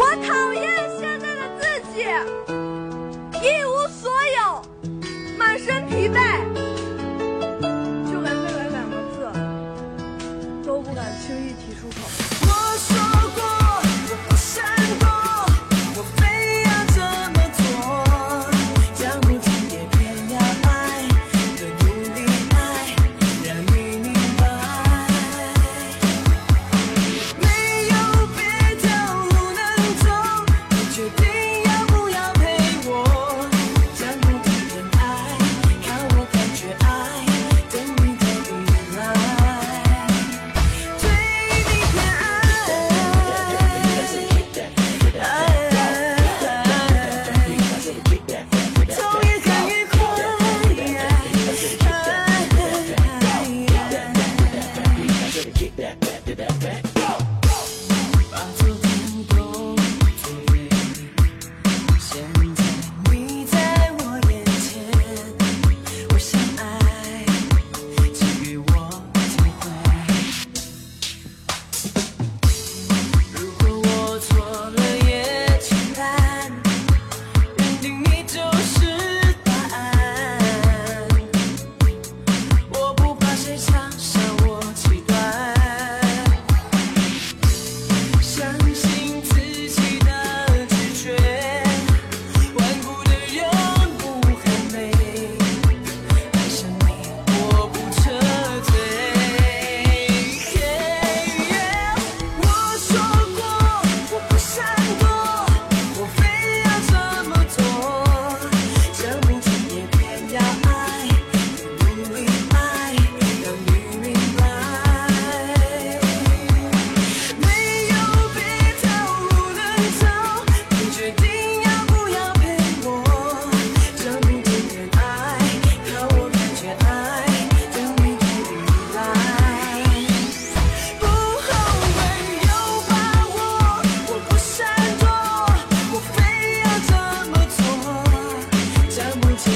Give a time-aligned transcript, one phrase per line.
[0.00, 0.64] 我讨厌
[0.98, 1.62] 现在的自
[1.92, 2.00] 己。
[3.42, 4.38] 一无所有
[5.36, 6.16] 满身疲惫。
[8.10, 9.16] 就连未来两个字
[10.66, 12.08] 都不敢轻易提出口。
[12.40, 12.88] 我说
[13.36, 13.49] 过
[55.76, 55.82] 把
[58.56, 58.84] 昨天
[59.28, 59.32] 都
[60.16, 60.54] 作废，
[61.98, 62.10] 现
[62.54, 62.58] 在
[63.10, 63.14] 你
[63.46, 63.54] 在
[63.98, 64.00] 我
[64.30, 64.68] 眼前，
[66.10, 66.28] 我想
[66.58, 66.60] 爱，
[68.14, 68.62] 请与我
[69.28, 69.62] 机会。
[73.32, 73.88] 如果我
[74.20, 74.28] 错
[74.70, 75.08] 了，也
[75.60, 76.00] 承担
[77.56, 78.06] 认定你。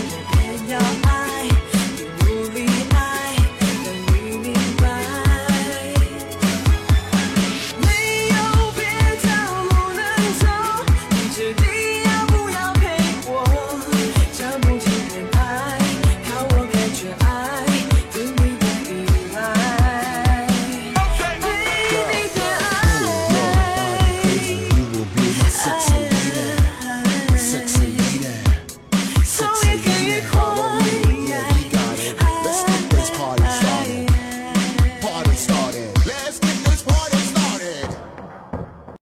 [0.00, 0.99] 也要